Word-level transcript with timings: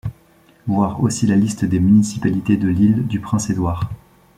Voir 0.65 1.03
aussi 1.03 1.27
la 1.27 1.35
liste 1.35 1.63
des 1.63 1.79
municipalités 1.79 2.57
de 2.57 2.67
l'Île-du-Prince-Édouard. 2.67 3.87